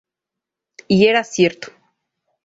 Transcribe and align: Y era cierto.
Y 0.87 1.05
era 1.05 1.23
cierto. 1.23 1.67